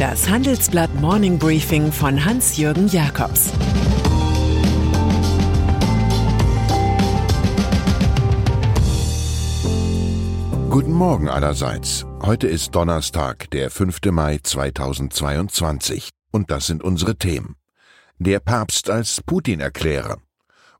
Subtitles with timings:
[0.00, 3.50] Das Handelsblatt Morning Briefing von Hans-Jürgen Jakobs
[10.70, 12.06] Guten Morgen allerseits.
[12.22, 13.98] Heute ist Donnerstag, der 5.
[14.10, 16.08] Mai 2022.
[16.30, 17.56] Und das sind unsere Themen.
[18.18, 20.16] Der Papst als Putin-Erklärer.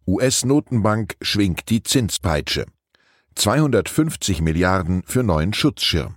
[0.07, 2.65] US-Notenbank schwingt die Zinspeitsche.
[3.35, 6.17] 250 Milliarden für neuen Schutzschirm.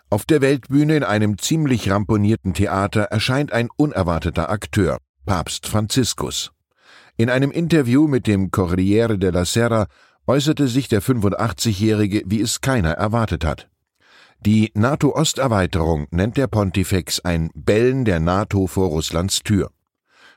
[0.08, 6.52] Auf der Weltbühne in einem ziemlich ramponierten Theater erscheint ein unerwarteter Akteur, Papst Franziskus.
[7.16, 9.88] In einem Interview mit dem Corriere della Sera
[10.26, 13.68] äußerte sich der 85-Jährige, wie es keiner erwartet hat.
[14.46, 19.72] Die NATO-Osterweiterung nennt der Pontifex ein Bellen der NATO vor Russlands Tür.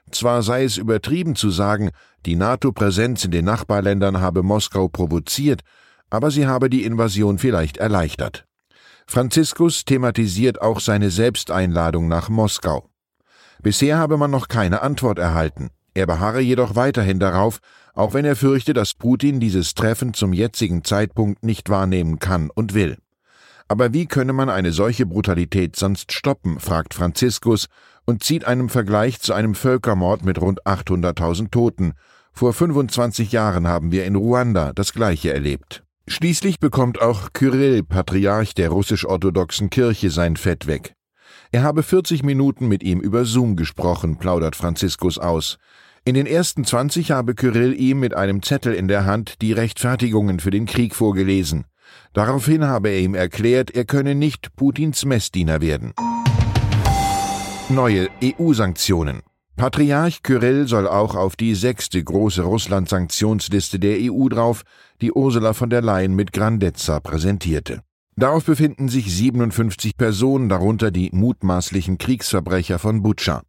[0.09, 1.91] Zwar sei es übertrieben zu sagen,
[2.25, 5.61] die NATO-Präsenz in den Nachbarländern habe Moskau provoziert,
[6.09, 8.47] aber sie habe die Invasion vielleicht erleichtert.
[9.05, 12.89] Franziskus thematisiert auch seine Selbsteinladung nach Moskau.
[13.61, 15.69] Bisher habe man noch keine Antwort erhalten.
[15.93, 17.59] Er beharre jedoch weiterhin darauf,
[17.93, 22.73] auch wenn er fürchte, dass Putin dieses Treffen zum jetzigen Zeitpunkt nicht wahrnehmen kann und
[22.73, 22.97] will.
[23.69, 27.67] Aber wie könne man eine solche Brutalität sonst stoppen, fragt Franziskus
[28.05, 31.93] und zieht einen Vergleich zu einem Völkermord mit rund 800.000 Toten.
[32.33, 35.83] Vor 25 Jahren haben wir in Ruanda das Gleiche erlebt.
[36.07, 40.95] Schließlich bekommt auch Kyrill, Patriarch der russisch-orthodoxen Kirche, sein Fett weg.
[41.51, 45.59] Er habe 40 Minuten mit ihm über Zoom gesprochen, plaudert Franziskus aus.
[46.05, 50.39] In den ersten 20 habe Kyrill ihm mit einem Zettel in der Hand die Rechtfertigungen
[50.39, 51.65] für den Krieg vorgelesen.
[52.13, 55.93] Daraufhin habe er ihm erklärt, er könne nicht Putins Messdiener werden.
[57.69, 59.21] Neue EU-Sanktionen.
[59.55, 64.63] Patriarch Kyrill soll auch auf die sechste große Russland-Sanktionsliste der EU drauf,
[65.01, 67.81] die Ursula von der Leyen mit Grandezza präsentierte.
[68.15, 73.43] Darauf befinden sich 57 Personen, darunter die mutmaßlichen Kriegsverbrecher von Butscha.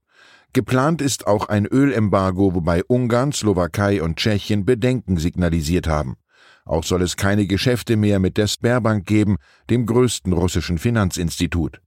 [0.52, 6.16] Geplant ist auch ein Ölembargo, wobei Ungarn, Slowakei und Tschechien Bedenken signalisiert haben.
[6.65, 9.37] Auch soll es keine Geschäfte mehr mit der Sberbank geben,
[9.71, 11.81] dem größten russischen Finanzinstitut.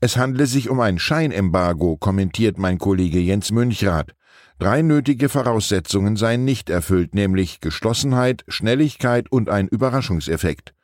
[0.00, 4.14] Es handle sich um ein Scheinembargo, kommentiert mein Kollege Jens Münchrath.
[4.58, 10.74] Drei nötige Voraussetzungen seien nicht erfüllt, nämlich Geschlossenheit, Schnelligkeit und ein Überraschungseffekt.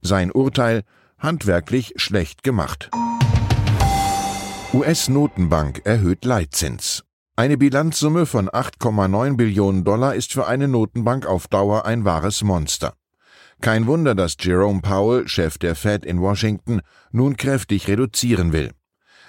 [0.00, 0.82] Sein Urteil
[1.18, 2.90] handwerklich schlecht gemacht.
[4.72, 7.04] US-Notenbank erhöht Leitzins.
[7.38, 12.94] Eine Bilanzsumme von 8,9 Billionen Dollar ist für eine Notenbank auf Dauer ein wahres Monster.
[13.60, 16.80] Kein Wunder, dass Jerome Powell, Chef der Fed in Washington,
[17.12, 18.72] nun kräftig reduzieren will.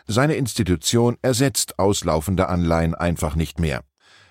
[0.08, 3.82] Seine Institution ersetzt auslaufende Anleihen einfach nicht mehr.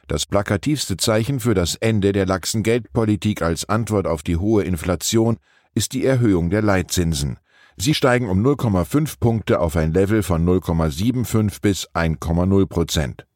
[0.09, 5.37] Das plakativste Zeichen für das Ende der laxen Geldpolitik als Antwort auf die hohe Inflation
[5.77, 7.39] ist die Erhöhung der Leitzinsen.
[7.77, 13.28] Sie steigen um 0,5 Punkte auf ein Level von 0,75 bis 1,0 Prozent.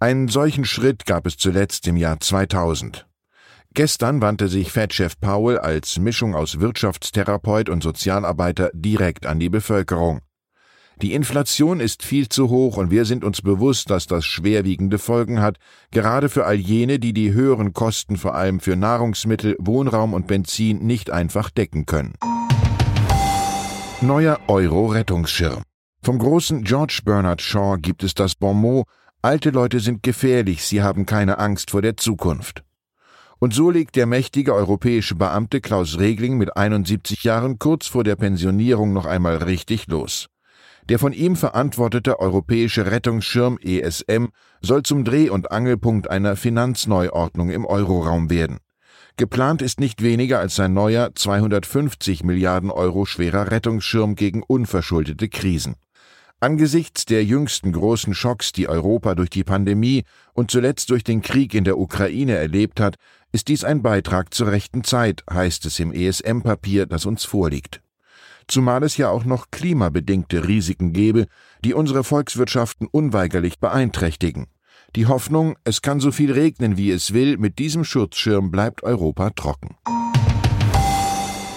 [0.00, 3.08] Einen solchen Schritt gab es zuletzt im Jahr 2000.
[3.74, 10.20] Gestern wandte sich Fed-Chef Powell als Mischung aus Wirtschaftstherapeut und Sozialarbeiter direkt an die Bevölkerung.
[11.02, 15.40] Die Inflation ist viel zu hoch und wir sind uns bewusst, dass das schwerwiegende Folgen
[15.40, 15.56] hat,
[15.90, 20.78] gerade für all jene, die die höheren Kosten vor allem für Nahrungsmittel, Wohnraum und Benzin
[20.86, 22.14] nicht einfach decken können.
[24.00, 25.62] Neuer Euro-Rettungsschirm.
[26.02, 28.86] Vom großen George Bernard Shaw gibt es das Bonmot,
[29.22, 32.62] alte Leute sind gefährlich, sie haben keine Angst vor der Zukunft.
[33.40, 38.16] Und so legt der mächtige europäische Beamte Klaus Regling mit 71 Jahren kurz vor der
[38.16, 40.26] Pensionierung noch einmal richtig los.
[40.88, 44.28] Der von ihm verantwortete europäische Rettungsschirm ESM
[44.62, 48.58] soll zum Dreh- und Angelpunkt einer Finanzneuordnung im Euroraum werden.
[49.16, 55.74] Geplant ist nicht weniger als ein neuer 250 Milliarden Euro schwerer Rettungsschirm gegen unverschuldete Krisen.
[56.40, 60.04] Angesichts der jüngsten großen Schocks, die Europa durch die Pandemie
[60.34, 62.94] und zuletzt durch den Krieg in der Ukraine erlebt hat,
[63.32, 67.82] ist dies ein Beitrag zur rechten Zeit, heißt es im ESM-Papier, das uns vorliegt.
[68.46, 71.26] zumal es ja auch noch klimabedingte Risiken gebe,
[71.64, 74.46] die unsere Volkswirtschaften unweigerlich beeinträchtigen.
[74.96, 79.30] Die Hoffnung, es kann so viel regnen, wie es will, mit diesem Schutzschirm bleibt Europa
[79.30, 79.76] trocken.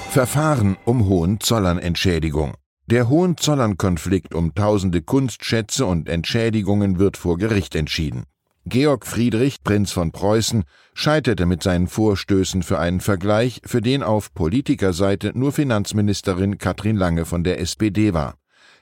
[0.09, 2.55] Verfahren um Hohenzollern-Entschädigung.
[2.91, 8.25] Der Hohenzollern-Konflikt um tausende Kunstschätze und Entschädigungen wird vor Gericht entschieden.
[8.65, 14.33] Georg Friedrich, Prinz von Preußen, scheiterte mit seinen Vorstößen für einen Vergleich, für den auf
[14.33, 18.35] Politikerseite nur Finanzministerin Katrin Lange von der SPD war.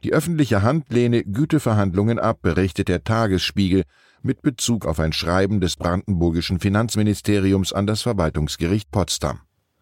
[0.04, 3.84] Die öffentliche Hand lehne Güteverhandlungen ab, berichtet der Tagesspiegel
[4.24, 9.42] mit Bezug auf ein Schreiben des brandenburgischen Finanzministeriums an das Verwaltungsgericht Potsdam.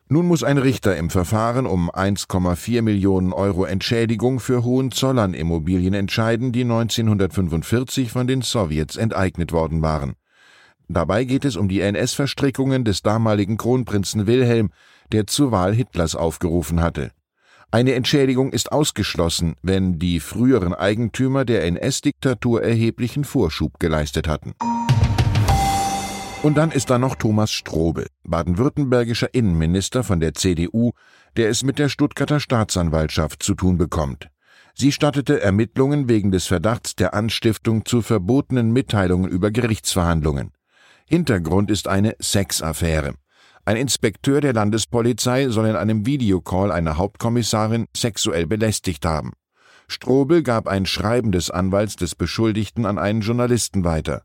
[0.10, 6.62] Nun muss ein Richter im Verfahren um 1,4 Millionen Euro Entschädigung für Hohenzollern-Immobilien entscheiden, die
[6.62, 10.14] 1945 von den Sowjets enteignet worden waren.
[10.88, 14.70] Dabei geht es um die NS-Verstrickungen des damaligen Kronprinzen Wilhelm,
[15.12, 17.12] der zur Wahl Hitlers aufgerufen hatte.
[17.70, 24.54] Eine Entschädigung ist ausgeschlossen, wenn die früheren Eigentümer der NS-Diktatur erheblichen Vorschub geleistet hatten.
[26.48, 30.94] Und dann ist da noch Thomas Strobel, baden-württembergischer Innenminister von der CDU,
[31.36, 34.30] der es mit der Stuttgarter Staatsanwaltschaft zu tun bekommt.
[34.74, 40.54] Sie stattete Ermittlungen wegen des Verdachts der Anstiftung zu verbotenen Mitteilungen über Gerichtsverhandlungen.
[41.06, 43.16] Hintergrund ist eine Sexaffäre.
[43.66, 49.34] Ein Inspekteur der Landespolizei soll in einem Videocall eine Hauptkommissarin sexuell belästigt haben.
[49.90, 54.24] Strobel gab ein Schreiben des Anwalts des Beschuldigten an einen Journalisten weiter.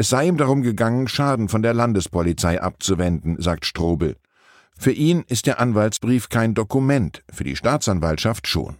[0.00, 4.14] Es sei ihm darum gegangen, Schaden von der Landespolizei abzuwenden, sagt Strobel.
[4.78, 8.76] Für ihn ist der Anwaltsbrief kein Dokument, für die Staatsanwaltschaft schon.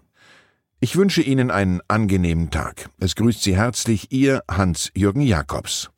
[0.79, 2.89] Ich wünsche Ihnen einen angenehmen Tag.
[3.01, 5.91] Es grüßt Sie herzlich Ihr Hans-Jürgen Jakobs.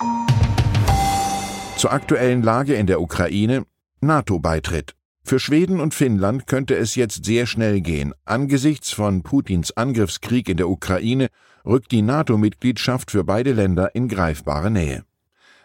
[1.76, 3.66] Zur aktuellen Lage in der Ukraine
[4.00, 4.94] NATO-Beitritt.
[5.22, 8.14] Für Schweden und Finnland könnte es jetzt sehr schnell gehen.
[8.24, 11.28] Angesichts von Putins Angriffskrieg in der Ukraine
[11.66, 15.04] rückt die NATO-Mitgliedschaft für beide Länder in greifbare Nähe.